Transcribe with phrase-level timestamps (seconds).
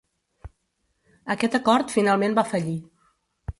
[1.35, 2.77] Aquest acord finalment va fallir.